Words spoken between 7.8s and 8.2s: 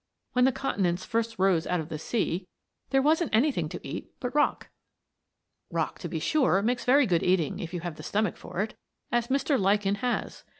have the